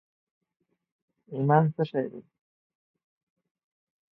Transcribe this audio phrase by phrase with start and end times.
[1.33, 2.21] ایمان څه شي دي؟